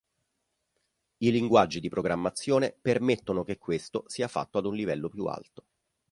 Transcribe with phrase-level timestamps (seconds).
[1.19, 5.65] I linguaggi di programmazione permettono che questo sia fatto ad un livello più alto.